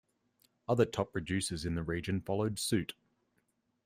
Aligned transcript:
Other 0.67 0.85
top 0.85 1.11
producers 1.13 1.63
in 1.63 1.75
the 1.75 1.83
region 1.83 2.21
followed 2.21 2.57
suit. 2.57 2.95